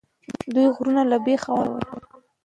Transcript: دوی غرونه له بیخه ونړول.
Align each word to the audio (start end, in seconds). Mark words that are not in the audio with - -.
دوی 0.53 0.67
غرونه 0.75 1.01
له 1.11 1.17
بیخه 1.25 1.49
ونړول. 1.53 1.85